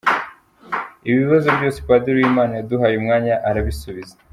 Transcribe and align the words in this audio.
Ibi 1.07 1.17
bibazo 1.23 1.47
byose, 1.57 1.79
Padiri 1.87 2.17
Uwimana 2.19 2.53
yaduhaye 2.55 2.95
umwanya 2.97 3.33
arabisubiza. 3.49 4.15